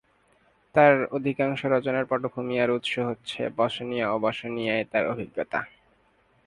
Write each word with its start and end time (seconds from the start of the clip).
তার 0.75 0.93
অধিকাংশ 1.11 1.59
রচনার 1.65 2.05
পটভূমি 2.05 2.55
আর 2.59 2.69
উৎস 2.71 2.93
হচ্ছে 3.09 3.41
বসনিয়া 3.57 4.05
ও 4.09 4.15
বসনিয়ায় 4.19 4.85
তার 4.91 5.03
অভিজ্ঞতা। 5.07 5.59